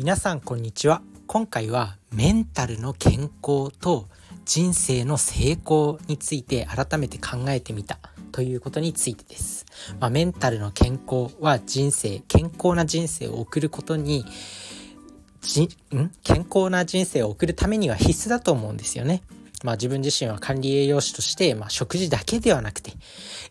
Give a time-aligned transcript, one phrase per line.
[0.00, 1.02] 皆さんこんにちは。
[1.26, 4.08] 今回はメンタルの健康と
[4.46, 7.98] 人生の成功について改めて考えてみた
[8.32, 9.66] ということについてです、
[10.00, 14.24] まあ、メンタルの健康は人生健康な人生を送ることに
[15.42, 16.10] じん？
[16.24, 19.20] 健康な人生を送るためには必須だと思うんですよね。
[19.62, 22.92] まあ自分自身は管理栄養士として、まあ食事だけではなくて、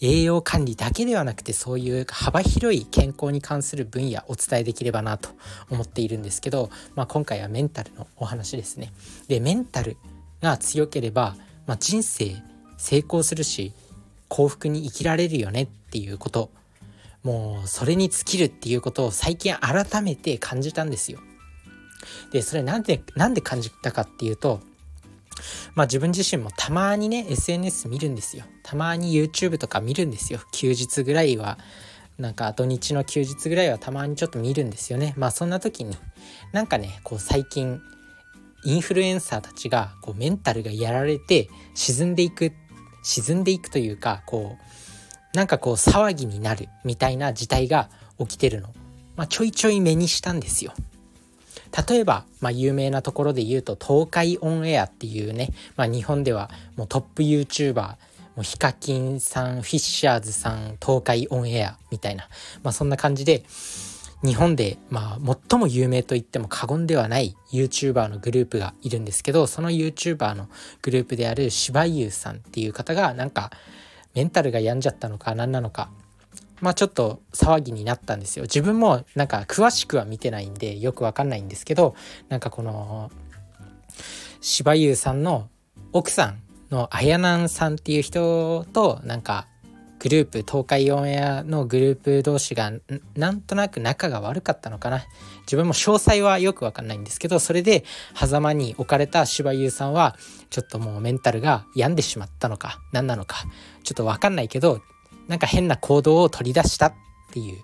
[0.00, 5.30] 栄養管理だけではなくて、そういう幅広い健康に関する分野お伝えできればなと
[5.70, 8.92] 思っているんですけど、まあ今回はメンタルのお話ですね。
[9.28, 9.96] で、メンタル
[10.40, 11.36] が強ければ、
[11.66, 12.36] まあ人生
[12.76, 13.72] 成功するし、
[14.28, 16.50] 幸福に生きられるよねっていうこと、
[17.22, 21.18] もうそれに尽きるっていうことを最近改めて感じたんですよ。
[22.30, 24.60] で、それなんで、なんで感じたかっていうと、
[25.74, 28.44] まあ自分自身もたまにね SNS 見るんですよ。
[28.62, 30.40] たまに YouTube とか見るんですよ。
[30.52, 31.58] 休日ぐらいは。
[32.18, 35.12] なんか土日の休日ぐらいはたまにちょっと見るんですよね。
[35.18, 35.96] まあそんな時に
[36.52, 37.80] なんかねこう最近
[38.64, 42.52] インフルエンサーたちがこうメンタルがやられて沈んでいく
[43.02, 48.68] 沈んでいくというかこうなんかこう騒ぎになるみたいな事態が起きてるの、
[49.16, 50.72] まあ、ちょいちょい目にしたんですよ。
[51.88, 57.96] 例えば、まあ、有名なところで言うと東海オンエアっていうね、まあ、日本ではもうトップ YouTuber
[58.36, 62.28] もうヒカキンさんフィッシャーズさん東海オンエアみたいな、
[62.62, 63.44] まあ、そんな感じで
[64.22, 70.48] 日本で、まあ、最も有名と言っても過言ではない YouTuber のグループがいるんですけどその YouTuber の
[70.82, 73.50] グループである芝優さんっていう方がなんか
[74.14, 75.90] メンタルが病んじゃったのか何なのか
[76.60, 78.44] まあちょっと騒ぎになったんですよ。
[78.44, 81.94] 自分もなんか詳しくは見てないんでよくわかんないんですけど、
[82.28, 83.10] なんかこの
[84.40, 85.48] 芝優さんの
[85.92, 89.46] 奥さんのあやなんさんっていう人となんか
[89.98, 92.72] グループ東海オンエアのグループ同士が
[93.16, 95.04] なんとなく仲が悪かったのかな
[95.42, 100.16] 自分も詳細はよくわかんないんですけどそれで狭間に置かれた芝優さんは
[100.50, 103.36] ちょっともうメンタルが病んでしまったのか何なのか
[103.84, 104.80] ちょっとわかんないけど
[105.28, 106.94] なんか変な行動を取り出したっ
[107.32, 107.62] ていう、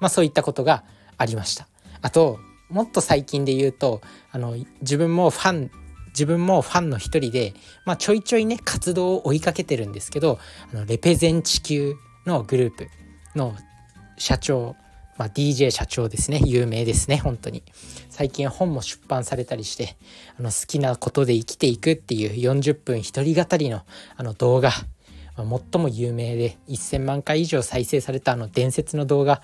[0.00, 0.84] まあそういったことが
[1.18, 1.68] ありました。
[2.00, 2.38] あと、
[2.68, 5.70] もっと最近で言うと、あの、自分もファン、
[6.08, 7.54] 自分もファンの一人で、
[7.84, 10.38] まあちょいちょいね、活動を追いかけてるんですけど、
[10.72, 11.94] あの、レペゼン地球
[12.26, 12.88] のグループ
[13.34, 13.54] の
[14.18, 14.76] 社長、
[15.18, 16.40] まあ、DJ 社長ですね。
[16.44, 17.62] 有名ですね本当に。
[18.08, 19.96] 最近本も出版されたりして
[20.38, 23.82] あの好きなことで生きていくっていう40分一人語りの
[24.16, 24.70] あの動画
[25.36, 29.42] まあ、最も有名で1000万回以上再生されたあの伝説の動画。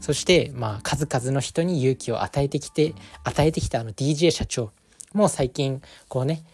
[0.00, 4.70] そしてまあ数々の人に勇気を与えてきて与えてきたあの DJ 社長
[5.14, 6.44] も最近こうね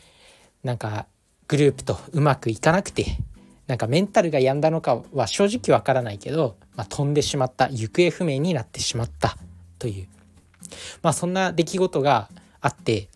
[0.62, 1.06] なんか
[1.48, 3.18] グループとうまくいかなくて
[3.66, 9.36] なんかメンタルが病んだのかは正直わからないけど、まあ、飛んでしまった行方不明になってしまった
[9.78, 10.08] という。
[11.02, 12.28] まあそんな出来事が
[12.60, 13.08] あって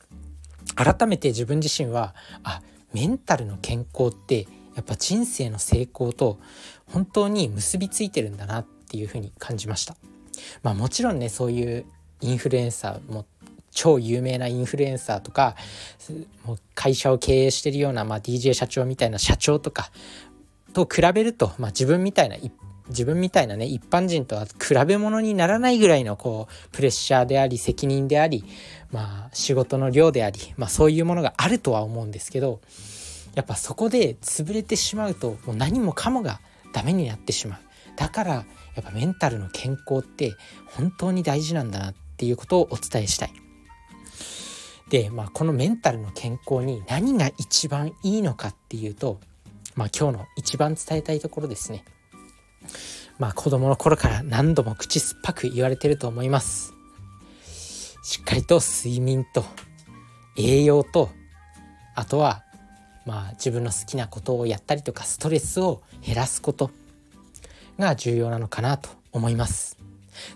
[0.74, 2.60] 改めて自分自身はあ
[2.92, 6.38] メンタルの健康ってやっぱ人生の成功と
[6.86, 9.96] 本当に結びついてるんだなっていうふうに感じました。
[10.62, 11.86] まあもちろんねそういう
[12.20, 13.26] インフルエンサーも
[13.70, 15.54] 超有名なインフルエンサーとか
[16.44, 19.90] もう会社を経営してるような、まあ、DJ 社長みたいな社長とか
[20.72, 22.36] と比べると、まあ、自分みたいな
[22.88, 28.44] 自分みたいなね一般人とは比べ物にならないぐらいのこうプレッシャーであり責任であり
[28.92, 32.60] まあ仕事の量であり、まあ、そういうものがあるとは思うんですけど
[33.36, 36.40] やっぱそこで潰れてしまうともう何もかもが
[36.72, 37.58] ダメになってしまう。
[37.96, 38.44] だからや
[38.80, 40.34] っぱメンタルの健康って
[40.66, 43.32] 本当に大事なんだなっていうことをお伝えしたい。
[44.88, 49.20] で、まあ、このメンタルの健康に何が一番いいのかっていうと、
[49.74, 51.84] まあ、今日の一番伝えたいところですね。
[53.18, 56.74] まあ子供の頃から何度も口酸っぱく言われてると思います。
[58.02, 59.44] しっかりと睡眠と
[60.36, 61.10] 栄養と
[61.94, 62.44] あとは
[63.06, 66.70] まあ、自分の好きなことをやったりとかストレスを減らすこと
[67.78, 69.78] が重要なのかなと思います。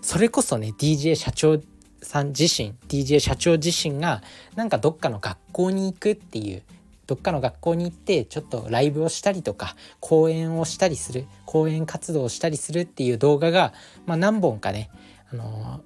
[0.01, 1.59] それこそね DJ 社長
[2.01, 4.23] さん自身 DJ 社長自身が
[4.55, 6.63] なんかどっかの学校に行くっていう
[7.07, 13.73] どっかの学校に行ってちょっとライブをしたりとか講演をしたりする講演活動をしたりするっていう動画が、
[14.05, 14.89] まあ、何本かね、
[15.33, 15.81] あの、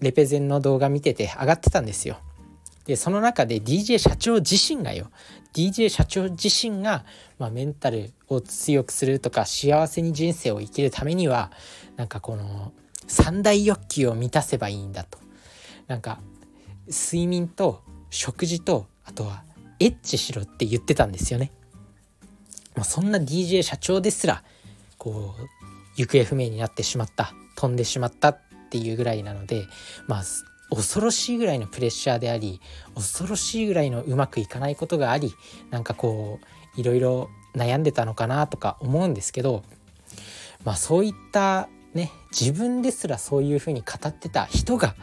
[0.00, 2.20] レペゼンの動画見てて上がってたんですよ。
[2.86, 5.10] でその中で DJ 社長自身がよ
[5.52, 7.04] DJ 社長自身が、
[7.38, 11.50] まあ、メンタルを強くするとか幸せに人生を生きるためには
[11.96, 12.72] なんかこの
[13.06, 15.18] 三大欲求を満たせばいいんだと
[15.88, 16.20] なんか
[16.86, 19.42] 睡眠と食事とあとは
[19.80, 21.50] エッチしろって言ってたんですよね。
[22.76, 24.44] まあ、そんな DJ 社長ですら
[24.98, 25.42] こう
[25.96, 28.38] 行方不明になってしまった飛んでしまったっ
[28.70, 29.64] ていうぐらいなので
[30.06, 30.22] まあ
[30.70, 32.60] 恐ろしいぐらいのプレッシャーであり
[32.94, 35.34] 恐ろしいぐらいのうまくいかないことがあり
[35.70, 36.38] なんかこ
[36.76, 39.64] ういろいろ悩んでたのかなとか思うんですけど
[40.64, 44.94] まあそういったね自分ですらそういうふうに語ってた人が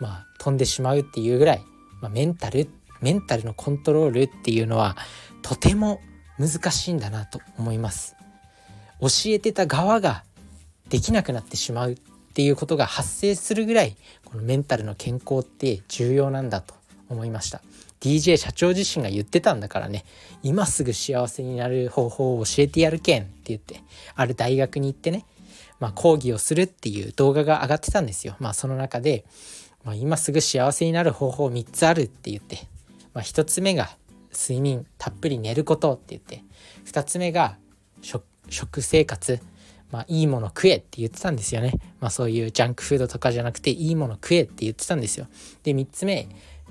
[0.00, 1.62] まあ飛んでしまうっていうぐらい、
[2.00, 2.68] まあ、メンタル
[3.00, 4.96] メンタルのコントロールっていうのは
[5.42, 6.00] とても
[6.38, 8.16] 難しいんだなと思います。
[9.00, 10.24] 教えてた側が
[10.88, 11.96] できなくなってしまう
[12.30, 16.74] っていうことが発生するぐらいこのメンタルの健康って重要なんだと
[17.08, 17.62] 思いました
[18.00, 20.04] DJ 社長自身が言ってたんだからね
[20.42, 23.82] 今すぐ幸せになる方法を教えてやるけんって言って
[24.14, 25.24] ある大学に行ってね
[25.80, 28.36] まあ、講義をするっていう動画が上がってたんですよ。
[28.40, 29.24] まあ、その中で、
[29.84, 32.66] まあ、今すぐ幸せになる方法3つあるって言って、
[33.14, 33.90] まあ、1つ目が
[34.32, 36.42] 睡眠たっぷり寝ることって言って
[36.86, 37.56] 2つ目が
[38.02, 39.40] 食生活
[39.90, 41.72] まあ、いいもの食えって言ってたんですよね。
[42.00, 45.26] まあ、そういうジャンクフードとかじゃなくていいもの食えって言ってたんですよ。
[45.62, 46.28] で3つ目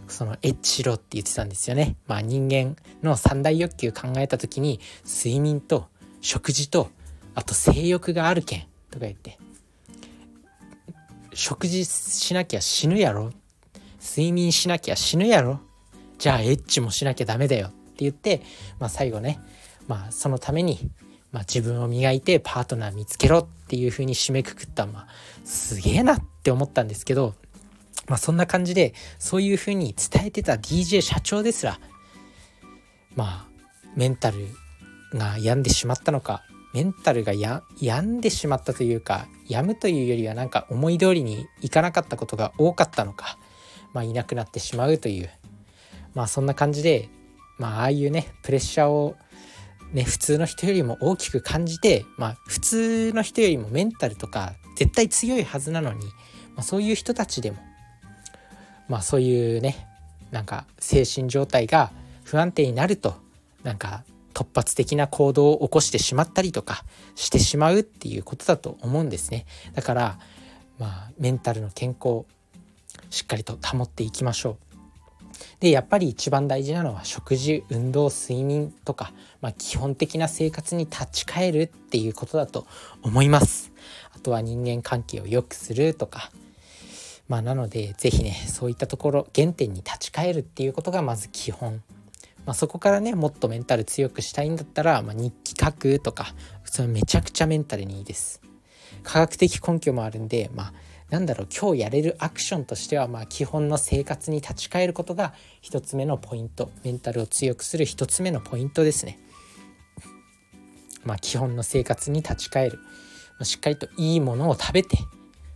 [0.07, 1.95] そのエッチしろって言ってたんですよね。
[2.07, 5.87] まあ、人間の三大欲求考えた時に睡眠と
[6.21, 6.89] 食事と
[7.35, 8.61] あと性欲があるけん
[8.91, 9.37] とか言って
[11.33, 13.31] 食事しなきゃ死ぬやろ？
[13.99, 15.59] 睡眠しなきゃ死ぬやろ？
[16.17, 18.41] じゃあエッチもしなきゃダメだよって言って、
[18.79, 19.39] まあ、最後ね、
[19.87, 20.89] まあ、そのために
[21.31, 25.07] まあ、自分を磨いてパートナー見つけろっていう風に締めくくった、まあ、
[25.43, 27.35] すげえなって思ったんですけど、
[28.07, 31.79] まあ、そんな感じでそういう風に伝えてた DJ 社長ですら
[33.15, 33.47] まあ
[33.95, 34.47] メンタル
[35.13, 36.43] が病んでしまったのか
[36.73, 43.37] メンタルがや病んでしまったというか病むというよりはなんか思い通りにいかなかったことが多かったのか、
[43.93, 45.29] まあ、いなくなってしまうという
[46.13, 47.09] まあそんな感じで
[47.57, 49.15] まあああいうねプレッシャーを
[49.93, 56.11] ね、普通の人よりも大きく感じて、まあ、普通の人よりもメンタルとか絶対強いはずなのに、ま
[56.57, 57.57] あ、そういう人たちでも、
[58.89, 59.87] まあ、そういうね
[60.31, 61.91] なんか精神状態が
[62.23, 63.15] 不安定になると
[63.63, 64.03] なんか
[64.33, 66.83] 突発的な行動を起こしてしまったりとか
[67.15, 69.45] してしまうっていうことだと思うんですね。
[69.73, 70.19] だから
[70.77, 72.25] まあメンタルの健康
[73.09, 74.66] しっかりと保っていきましょう。
[75.59, 79.11] でやっぱり一番大事なのは食事運動睡眠とか、
[79.41, 82.67] まあ、基本的な生活に立ち返るっていうことだと
[83.01, 83.71] 思います。
[84.15, 86.31] あとは人間関係を良くするとか。
[87.27, 91.81] まあなので是非ねそういったところ原点に立ち返るっていうことがまず基本。
[92.45, 96.33] まあ、そこからねもっとメンタル強くしたいんだったら、まあ、日記書くとか。
[96.63, 98.41] それめちゃくちゃメンタルにいいです。
[99.03, 100.73] 科学的根拠もあるんでまあ
[101.09, 109.17] なんだろう今日やれるアクションとしてはまあ基本の生活に立ち返ることが一つ目のポイントメンタルを強くする一つ目のポイントですね。
[111.05, 112.79] まあ基本の生活に立ち返る
[113.43, 114.97] しっかりといいものを食べて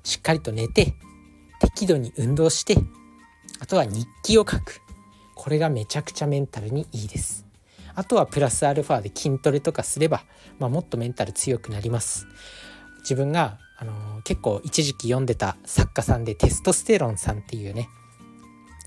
[0.03, 0.93] しっかりと寝て
[1.59, 2.77] 適度に運動して
[3.59, 4.81] あとは日記を書く
[5.35, 7.45] これがめちゃくちゃメンタルにいいです。
[7.93, 10.23] あとはプラスアルファで筋トレとかすれば、
[10.59, 12.25] まあ、もっとメンタル強くなります。
[12.99, 17.89] 自分があの結構一時期読んでた作家さんでテストステロンさんっていうね、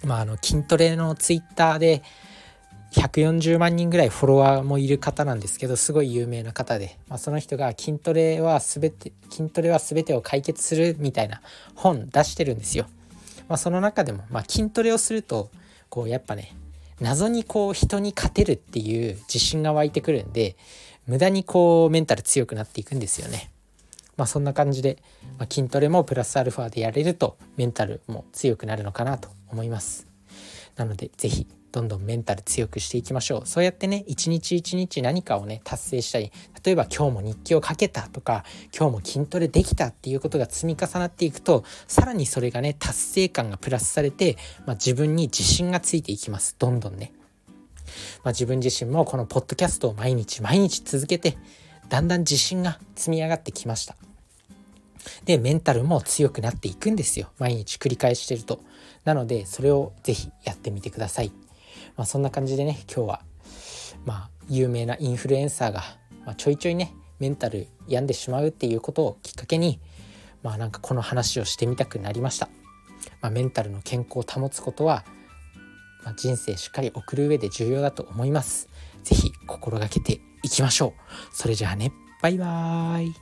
[0.04, 2.04] まあ、あの筋トレのツイッターで
[2.92, 11.42] 140万人ぐらいフォロワーもいる方なんですけどすごい有名な方で、まあ、その人が筋トレは全て筋トレは全てを解決するみたいな
[11.74, 12.86] 本出してるんですよ。
[13.48, 15.50] まあ、その中でも、まあ、筋トレをすると
[15.88, 16.54] こうやっぱね
[17.00, 20.56] 謎にこう人に勝てるっていう自信が湧いてくるんで
[21.08, 23.50] 無駄にこうメンタル強くなっていくんですよね。
[24.16, 24.98] まあ、そんな感じで、
[25.38, 30.06] まあ、筋トレもプラスアルファでやれるとメンタルも強くなるのかなと思います。
[30.76, 33.46] なので是非どんどんメンタル強くしていきましょう。
[33.46, 36.30] そうやってね一日一日何かをね達成したり
[36.64, 38.44] 例えば今日も日記をかけたとか
[38.76, 46.54] 今日も筋トレできたっていうことが積み重なっていくとさらにそれがね達成感がプラスされて、まあ、自分に自信がついていきます。
[46.60, 47.12] どんどんね、
[48.22, 51.36] まあ、自分自身もこのポッドキャストを毎日毎日続けて
[51.94, 53.94] だんだん自信が積み上がってきました。
[55.26, 57.30] でメンタルも強くなっていくんですよ。
[57.38, 58.58] 毎日繰り返してると。
[59.04, 61.30] なのでそれを是非やってみてください、
[61.96, 63.20] まあ、そんな感じでね今日は
[64.04, 65.82] まあ有名なインフルエンサーが、
[66.26, 69.78] まあ、ちょいちょいねメンタル病んでしまうっていうことをきっかけに
[70.42, 72.48] まあなんかこの話をしてみたくなりました、
[73.20, 75.04] まあ、メンタルの健康を保つことは、
[76.02, 78.68] まあ、人生しっかり送る上で重要だと思います。
[79.04, 81.02] ぜひ心がけていきましょう。
[81.32, 81.92] それじゃあね。
[82.22, 83.14] バイバーイ。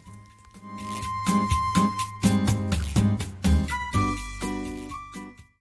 [1.26, 1.81] thank you